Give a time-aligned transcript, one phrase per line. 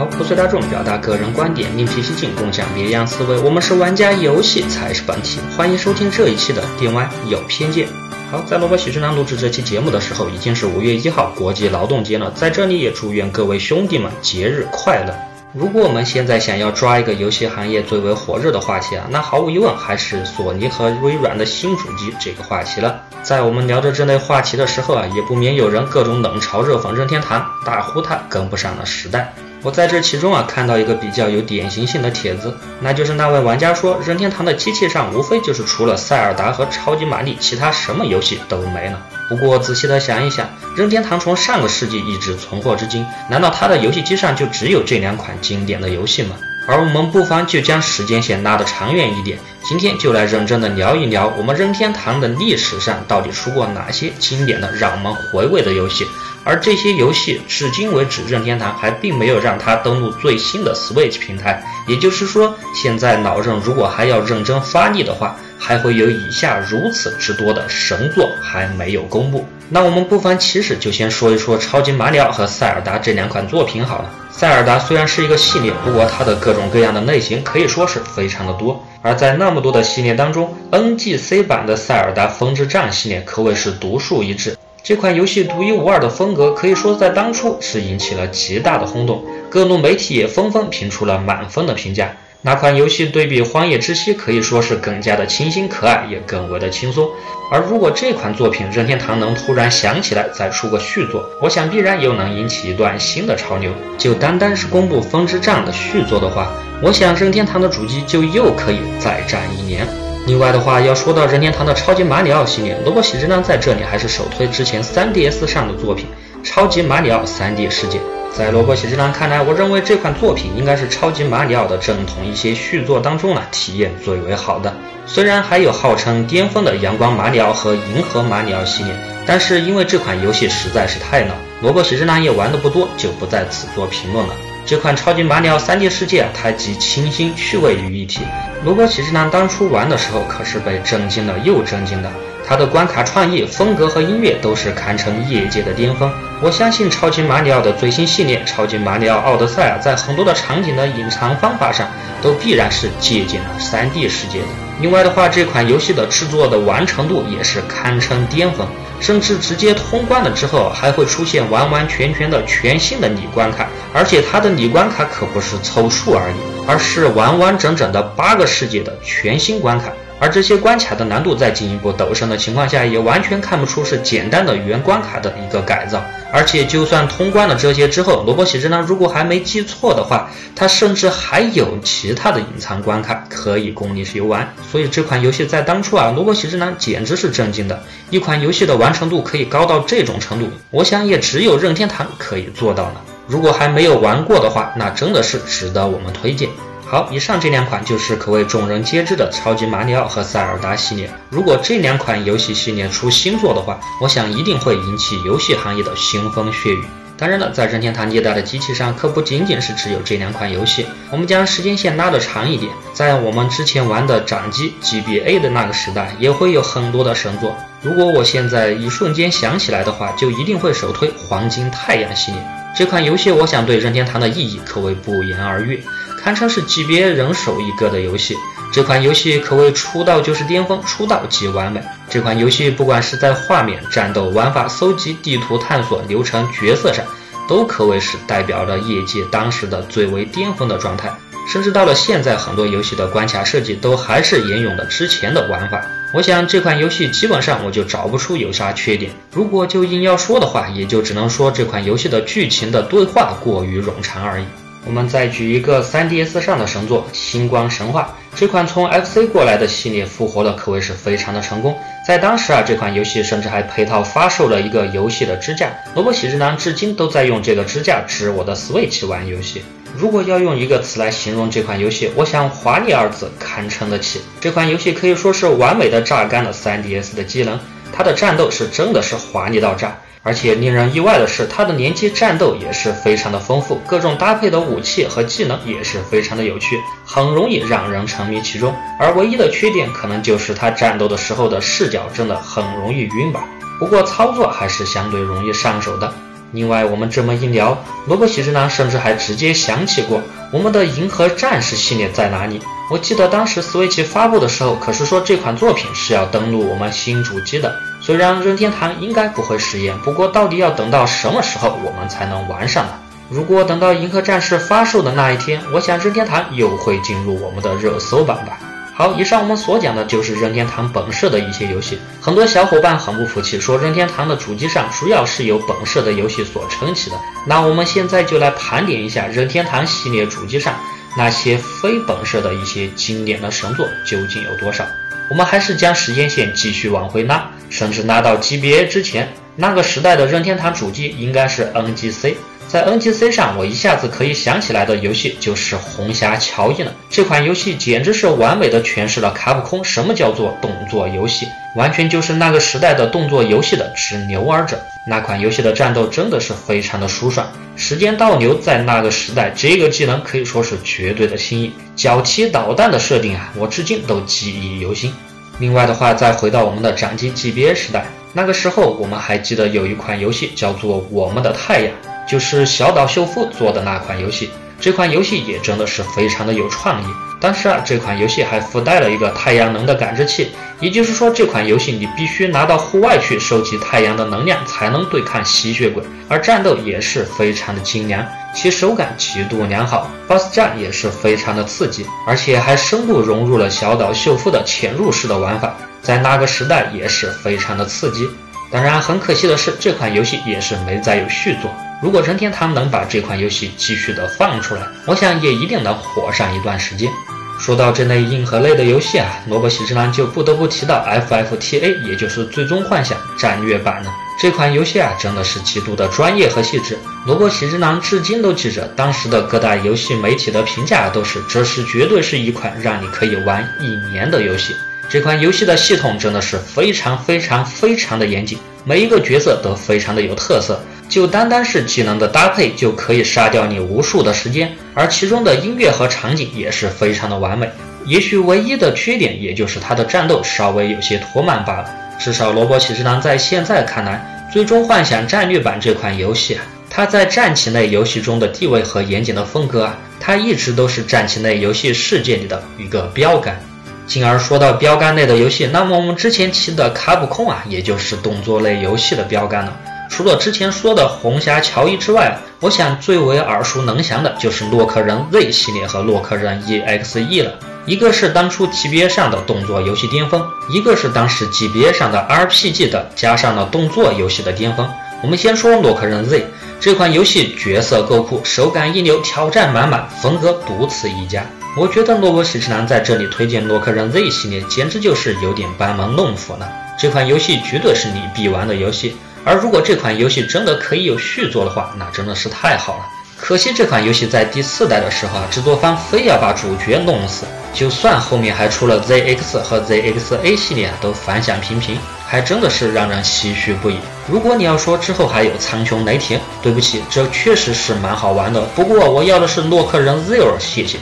[0.00, 3.38] 好，不随大众，表达个人观点，另辟蹊径，共享别样思维。
[3.40, 5.38] 我们是玩家，游戏才是本体。
[5.54, 7.86] 欢迎收听这一期的《电玩有偏见》。
[8.30, 12.30] 好，在萝卜喜之郎录制这期节目的时候，已经是五月一号，国际劳动节了。
[12.30, 15.14] 在这里也祝愿各位兄弟们节日快乐。
[15.52, 23.02] 如果我们现在想要抓一个游戏行业最为火热的话题啊，那毫无疑问还是索尼和微软的新主机这个话题了。
[23.22, 29.30] 在我们聊着这类话题的时候啊，也不免有人各种冷嘲热讽任天堂，大呼他跟不上了时代。
[29.62, 38.98] 我在这其中啊看到一个比较有典型性的帖子，那就是那位玩家说，任天堂的机器上无非就是除了塞尔达和超级玛丽，其他什么游戏都没了。
[39.28, 46.36] 不过仔细的想一想，任天堂从上个世纪一直存活至今，难道它的游戏机上就只有这两款经典的游戏吗？
[46.66, 49.38] 而我们不妨就将时间线拉得长远一点，
[49.68, 56.06] 今天就来认真的聊一聊我们任天堂的历史上到底出过哪些经典的让我们回味的游戏。
[56.44, 61.62] 而这些游戏至今为止，任天堂还并没有让它登陆最新的 Switch 平台。
[61.86, 69.44] 也就是说，现在老任如果还要认真发力的话，还会有以下如此之多的神作还没有公布。
[69.68, 74.10] 那我们不妨起始就先说一说超级马里奥和塞尔达这两款作品好了。
[74.30, 78.82] 塞尔达虽然是一个系列，不过它的各种各样的类型可以说是非常的多。
[79.02, 84.56] 而在那么多的系列当中，NGC 版的塞尔达风之杖系列可谓是独树一帜。
[84.82, 92.10] 这款游戏独一无二的风格，可以说在当初是引起了极大的轰动，各路媒体也纷纷评出了满分的评价。
[92.42, 97.06] 那款游戏对比《荒野之息》可以说是更加的清新可爱，也更为的轻松。
[97.52, 103.70] 而如果这款作品任天堂能突然想起来再出个续作，我想必然又能引起一段新的潮流。
[103.98, 106.50] 就单单是公布《风之杖》的续作的话，
[106.82, 110.09] 我想任天堂的主机就又可以再战一年。
[110.30, 116.06] 另外的话，要说到任天堂的超级马里奥系列，萝卜喜之郎在这里还是首推之前 3DS 上的作品
[116.48, 117.98] 《超级马里奥 3D 世界》。
[118.32, 124.72] 在萝卜喜之郎看来，我认为这款作品应该是超级马里奥的正统一些续作当中呢体验最为好的。
[125.04, 128.94] 虽然还有号称巅峰的阳光马里奥和银河马里奥系列，
[129.26, 134.34] 但是因为这款游戏实在是太老，萝卜喜之郎也玩的不多，就不在此做评论了。
[134.66, 138.20] 这款超级马里奥 3D 世界，它集清新趣味于一体。
[138.64, 142.10] 萝卜喜之郎当初玩的时候可是被震惊了又震惊的，
[142.46, 146.10] 它的关卡创意、风格和音乐都是堪称业界的巅峰。
[146.40, 151.88] 我相信超级马里奥的最新系列《超级马里奥奥德赛》啊，在很多的场景的隐藏方法上，
[152.22, 154.46] 都必然是借鉴了 3D 世界的。
[154.80, 158.66] 另外的话，这款游戏的制作的完成度也是堪称巅峰。
[159.00, 166.34] 甚至直接通关了之后，还会出现完完全全的全新的拟关卡，而且它的拟关卡可不是凑数而已，
[166.66, 169.90] 而是完完整整的八个世界的全新关卡。
[170.20, 176.04] 而这些关卡的难度在进一步陡升的情况下，也完全看不出是简单的原关卡的一个改造。
[176.30, 184.46] 而且，就算通关了这些之后，萝卜喜之郎如果还没记错的话，它甚至还有其他的隐藏关卡可以供你游玩。
[184.70, 187.82] 所以这款游戏在当初啊，萝卜喜之郎简直是震惊的。
[188.10, 193.00] 一款游戏的完成度可以高到这种程度，我想也只有任天堂可以做到了。
[193.26, 196.48] 如果还没有玩过的话，那真的是值得我们推荐。
[196.90, 201.08] 好，以上这两款就是可谓众人皆知的超级马里奥和塞尔达系列。
[201.30, 206.82] 如果这两款游戏系列出新作的话，我想一定会引起游戏行业的腥风血雨。
[207.16, 210.84] 当然了，在任天堂历代的机器上，可不仅仅是只有这两款游戏。
[211.12, 217.54] 我们将时间线拉得长一点，在我们之前玩的掌机 GBA 的那个时代，也会有很多的神作。
[217.82, 222.44] 如果我现在一瞬间想起来的话，就一定会首推黄金太阳系列
[222.76, 223.30] 这款游戏。
[223.30, 225.80] 我想对任天堂的意义可谓不言而喻。
[226.22, 228.36] 堪称是级别人手一个的游戏，
[228.70, 231.82] 这款游戏可谓出道就是巅峰，出道即完美。
[232.10, 237.04] 这款游戏不管是在画面、战斗、玩法、搜集、地图探索、流程、角色上，
[237.48, 241.10] 都可谓是代表了业界当时的最为巅峰的状态。
[241.48, 245.80] 甚至到了现在，很多游戏的关卡设计都还是沿用了之前的玩法。
[246.12, 249.10] 我想这款游戏基本上我就找不出有啥缺点。
[249.32, 254.44] 如果就硬要说的话，也就只能说这款游戏的剧情的对话过于冗长而已。
[254.86, 261.78] 我们再举一个 3DS 上的神作《星光神话》，这款从 FC 过来的系列复活的可谓是非常的成功。
[262.06, 265.70] 在当时啊，这款游戏甚至还配套发售了一个游戏的支架。
[265.94, 269.62] 萝卜喜之郎至今都在用这个支架支我的 Switch 玩游戏。
[269.96, 274.22] 如果要用一个词来形容这款游戏，我想“华丽”二字堪称得起。
[274.40, 277.58] 这款游戏可以说是完美的榨干了 3DS 的机能，
[277.92, 279.96] 它的战斗是真的是华丽到炸。
[280.22, 288.74] 而且令人意外的是，它的联机战斗也是非常的丰富，各种搭配的武器和技能也是非常的有趣，很容易让人沉迷其中。
[288.98, 293.44] 而唯一的缺点可能就是它战斗的时候的视角真的很容易晕吧。
[293.78, 296.12] 不过操作还是相对容易上手的。
[296.52, 300.20] 另外，我们这么一聊，萝卜喜之郎甚至还直接想起过
[300.52, 302.60] 我们的《银河战士》系列在哪里。
[302.90, 307.74] 我记得当时 Switch 发布的时候，可是说这款作品是要登录我们新主机的。
[308.10, 312.94] 虽然任天堂应该不会食言，不过到底要等到什么时候我们才能玩上呢？
[313.28, 318.58] 如果等到《银河战士》发售的那一天，我想任天堂又会进入我们的热搜榜吧。
[318.92, 322.00] 好，以上我们所讲的就是任天堂本社的一些游戏。
[322.20, 327.16] 很多小伙伴很不服气，说任天堂的主机上主要是由本社的游戏所撑起的。
[327.46, 330.74] 那我们现在就来盘点一下任天堂系列主机上
[331.16, 334.84] 那些非本社的一些经典的神作究竟有多少。
[335.30, 342.34] 我们还是将时间线继续往回拉，甚至拉到 GBA 之前，那个时代的任天堂主机应该是 NGC。
[342.70, 346.94] 在 NGC 上，我一下子可以想起来的游戏就是《红霞乔伊》了。
[347.10, 354.80] 这款游戏简直是完美的诠释了卡普空什么叫做动作游戏，完全就是那个时代的动作游戏的直牛耳者。
[355.08, 357.44] 那款游戏的战斗真的是非常的舒爽，
[357.74, 361.72] 时间倒流在那个时代，这个技能可以说是绝对的新颖。
[361.96, 365.12] 脚踢导弹的设定啊，我至今都记忆犹新。
[365.58, 371.92] 另外的话，再回到我们的掌机 GBA 时代，那个时候我们还记得有一款游戏叫做《我们的太阳》。
[372.30, 377.06] 就是小岛秀夫做的那款游戏，这款游戏也真的是非常的有创意。
[377.40, 386.04] 但是啊，这款游戏还附带了一个太阳能的感知器，也就是说，这款游戏你必须拿到户外去收集太阳的能量，才能对抗吸血鬼。
[386.28, 388.24] 而战斗也是非常的精良，
[388.54, 398.28] 其手感极度良好，BOSS 战也是非常的刺激，而且还深度融入了小岛秀夫的潜入式的玩法，在那个时代也是非常的刺激。
[398.70, 401.70] 当然，很可惜的是，这款游戏也是没再有续作。
[402.02, 407.10] 如果任天堂能把这款游戏继续的放出来，我想也一定能火上一段时间。
[407.58, 414.10] 说到这类硬核类的游戏啊，萝卜喜之郎就不得不提到 FFTA，也就是最终幻想战略版了。
[414.40, 416.98] 这款游戏啊，真的是极度的专业和细致。
[417.26, 424.74] 萝卜喜之郎至今都记着当时的各大游戏媒体的评价，都是这是绝对是一款让你可以玩一年的游戏。
[425.10, 430.80] 这款游戏的系统真的是非常非常非常的严谨，每一个角色都非常的有特色。
[431.10, 437.68] 就单单是技能的搭配就可以杀掉你无数的时间，而其中的音乐和场景也是非常的完美。
[438.06, 441.90] 也许唯一的缺点也就是它的战斗稍微有些拖慢罢了。
[442.18, 453.60] 至少《萝卜骑士郎在现在看来，《最终幻想战略版》这款游戏啊，它在战棋类游戏中的地位和严谨的风格啊，它一直都是战棋类游戏世界里的一个标杆。
[454.06, 459.76] 进而说到标杆类的游戏，那么我们之前提的卡普空啊，也就是动作类游戏的标杆了。
[460.20, 467.54] 除了之前说的红霞乔伊之外，我想最为耳熟能详的就是洛克人 Z 系列和洛克人 EXE 了。
[467.86, 474.86] 一个是当初 GBA 上的动作游戏巅峰，一个是当时 GBA 上的 RPG 的加上了动作游戏的巅峰。
[475.22, 476.46] 我们先说洛克人 Z
[476.78, 481.46] 这款游戏，角色够酷，手感一流，挑战满满，风格独此一家。
[481.78, 486.70] 我觉得萝卜喜之郎在这里推荐洛克人 Z 系列，简直就是有点班门弄斧了。
[486.98, 489.16] 这款游戏绝对是你必玩的游戏。
[489.44, 493.04] 而如果这款游戏真的可以有续作的话，那真的是太好了。
[493.36, 497.46] 可惜这款游戏在第四代的时候啊，制作方非要把主角弄死。
[497.72, 501.96] 就算后面还出了 ZX 和 ZXA 系列，都反响平平，
[502.26, 503.96] 还真的是让人唏嘘不已。
[504.28, 508.60] 如果你要说之后还有苍穹雷霆，对不起，这确实是蛮好玩的。
[508.74, 510.98] 不过我要的是洛克人 Zero，谢谢。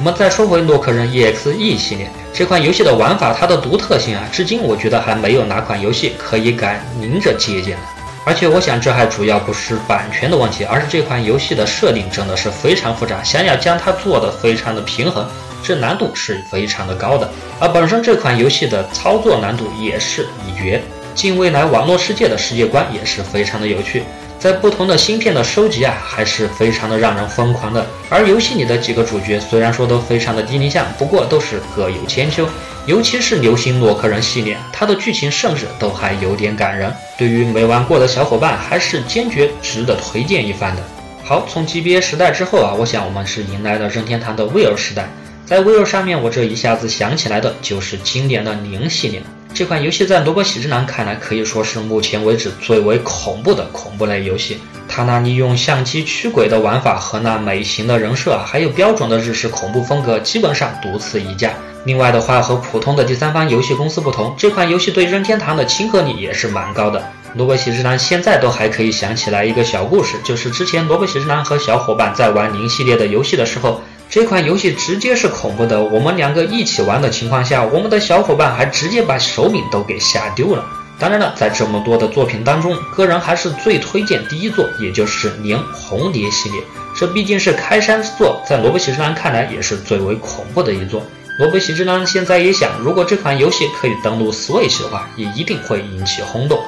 [0.00, 2.10] 我们再说回洛克人 EXE 系列。
[2.32, 7.82] 这款游戏的玩法，它的独特性啊，至今我觉得还没有哪款游戏可以敢明着借鉴的。
[8.24, 15.28] 而且我想，这还主要不是版权的问题，而是这款游戏的设定真的是非常复杂，想要将它做得非常的平衡，
[15.62, 17.28] 这难度是非常的高的。
[17.58, 20.82] 而本身这款游戏的操作难度也是一绝，
[21.14, 24.04] 近未来网络世界的世界观也是非常的有趣。
[24.40, 27.86] 在不同的芯片的收集啊，还是非常的让人疯狂的。
[28.08, 32.48] 而游戏里的几个主角虽然说都非常的低龄向，不过都是各有千秋。
[32.86, 36.90] 尤其是流星洛克人系列，它的剧情甚至都还有点感人。
[37.18, 40.82] 对于没玩过的小伙伴，还是坚决值得推荐一番的。
[41.22, 45.06] 好，从 GBA 时代之后啊，我想我们是迎来了任天堂的 Wii 时代。
[45.44, 49.22] 在 Wii 上面，我这一下子想起来的就是经典的零系列。
[49.52, 54.58] 这款游戏在萝卜喜之郎看来可以说是目前为止最为恐怖的恐怖类游戏。
[54.88, 61.52] 它那利用相机驱鬼的玩法和那美型的人设，还有标准的日式恐怖风格，基本上独此一家。
[61.84, 67.02] 另外的话，和普通的第三方游戏公司不同，这款游戏对任天堂的亲和力也是蛮高的。
[67.34, 73.82] 萝卜喜之郎现在都还可以想起来一个小故事，就是之前萝卜喜之郎和小伙伴在玩零系列的游戏的时候。
[74.10, 80.64] 这款游戏直接是恐怖的，我们两个一起玩的情况下，我们的小伙伴还直接把手柄都给吓丢了。
[80.98, 86.60] 当然了，在这么多的作品当中，个人还是最推荐第一座，也就是《年红蝶》系列。
[86.98, 91.06] 这毕竟是开山之作，在罗伯喜之男看来也是最为恐怖的一座。
[91.38, 96.60] 罗伯喜之男现在也想，如果这款游戏可以登陆 Switch 的话，也一定会引起轰动。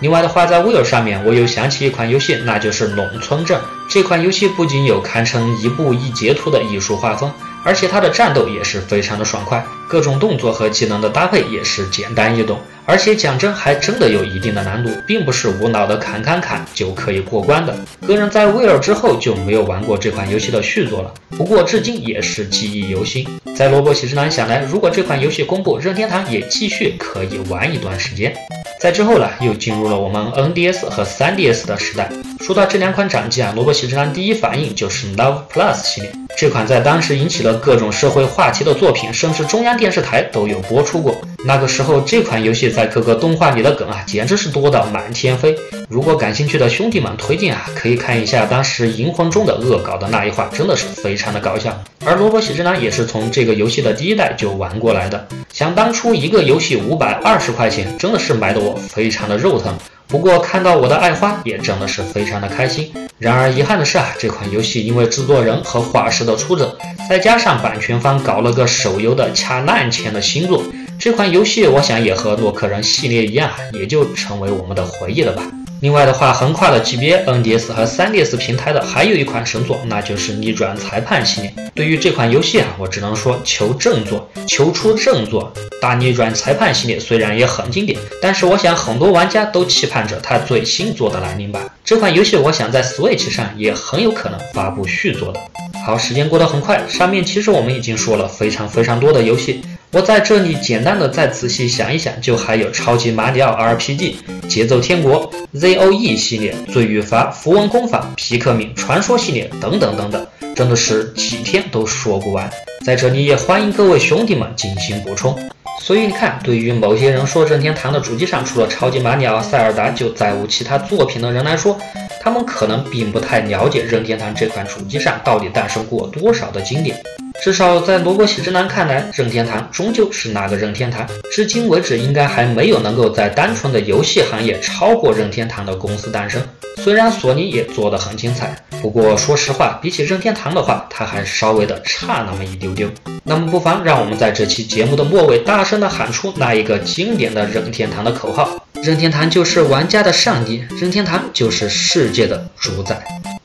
[0.00, 3.58] 另外的话，在 Wii 上面，我又想起一款游戏，那就是《农村镇》。
[3.88, 7.30] 这款游戏不仅有堪称一步一截图的艺术画风。
[7.62, 12.58] 而且它的战斗也是非常的爽快，各种动作和技能的搭配也是简单易懂，
[12.90, 17.72] 而且讲真还真的有一定的难度，并不是无脑的砍砍砍就可以过关的。
[18.04, 23.24] 个人在威尔之后就没有玩过这款游戏的续作了，不过至今也是记忆犹新。
[23.54, 28.34] 在萝卜喜之男想来，如果这款游戏公布，任天堂也继续可以玩一段时间。
[28.80, 32.10] 在之后呢，又进入了我们 NDS 和 3DS 的时代。
[32.40, 36.10] 说到这两款掌机啊，萝卜喜之郎第一反应就是 Love Plus 系列。
[36.38, 41.14] 这款在当时引起了各种社会话题的作品，甚至中央电视台都有播出过。
[41.44, 45.54] 那个时候，这款游戏在各个动画里的梗啊，简直是多到满天飞。
[45.88, 51.78] 如果感兴趣的兄弟们推荐啊，可以看一下当时《银魂》中的恶搞的那一话，真的是非常的搞笑。
[52.06, 55.28] 而萝卜喜之郎也是从这个游戏的第一代就玩过来的。
[55.52, 59.76] 想当初一个游戏五百二十块钱，真的是买的我非常的肉疼。
[60.10, 62.92] 不过看到我的爱花也真的是非常的开心。
[63.16, 66.76] 然而遗憾的是啊，这款游戏因为制作人和画师的出走，
[67.08, 70.64] 再加上版权方搞了个手游的掐烂钱的新作，
[70.98, 75.42] 这款游戏我想也和洛克人系列一样，也就成为我们的回忆了吧。
[75.80, 81.54] 另外的话，横跨了级别 NDS 和 3DS 平台的还有一款神作，那就是逆转裁判系列。
[81.74, 85.50] 对于这款游戏啊，我只能说求正作，求出正作。
[85.80, 91.74] 大逆转裁判系列虽然也很经典，但是我想很多玩家都期盼着它最新作的来临吧。
[91.82, 95.40] 这款游戏我想在 Switch 上也很有可能发布续作的。
[95.86, 99.62] 好，时间过得很快，上面其实我们已经说了非常非常多的游戏。
[99.92, 104.14] 我在这里简单的再仔细想一想，就还有超级马里奥 RPG、
[104.48, 112.48] 节奏天国、ZOE 系列、罪与罚、符文工坊、皮克敏传说系列等等等等，真的是几天都说不完。
[112.84, 115.36] 在这里也欢迎各位兄弟们进行补充。
[115.80, 121.76] 所以你看，对于某些人说任天堂的主机上除了超级马里奥、塞尔达就再无其他作品的人来说，
[122.20, 126.96] 他们可能并不太了解任天堂这款主机上到底诞生过多少的经典。
[127.42, 136.42] 至少在罗伯喜之男看来，任天堂终究是那个任天堂，至今为止应该还没有能够在单纯的游戏行业超过任天堂的公司诞生。
[136.76, 142.88] 虽然索尼也做得很精彩，不过说实话，比起任天堂的话，它还稍微的差那么一丢丢。
[143.24, 148.48] 那么不妨让我们在这期节目的末尾大声的喊出那一个经典的任天堂的口号：
[148.82, 153.02] 任天堂就是玩家的上帝，任天堂就是世界的主宰。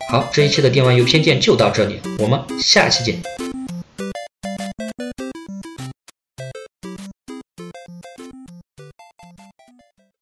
[0.09, 3.44] 好，这一期的电玩游偏见就到这里，我们下期见。